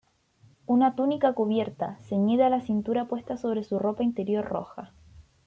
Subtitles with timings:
[0.65, 4.93] Una túnica cubierta, ceñida a la cintura puesta sobre su ropa interior roja.